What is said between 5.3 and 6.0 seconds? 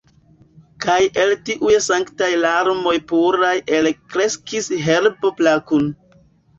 plakun.